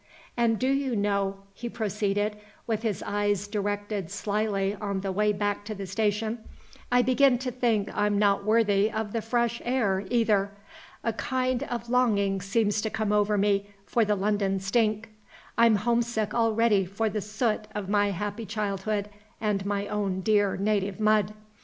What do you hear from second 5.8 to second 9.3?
station, "I begin to think I'm not worthy of the